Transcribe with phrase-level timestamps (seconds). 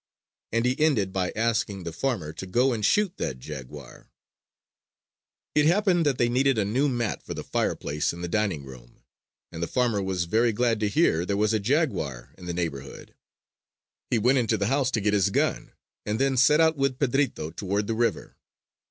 [0.51, 4.09] And he ended by asking the farmer to go and shoot that jaguar.
[5.53, 9.03] It happened that they needed a new mat for the fireplace in the dining room,
[9.51, 13.13] and the farmer was very glad to hear there was a jaguar in the neighborhood.
[14.09, 15.71] He went into the house to get his gun,
[16.03, 18.37] and then set out with Pedrito toward the river.